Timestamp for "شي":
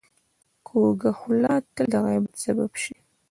2.83-2.95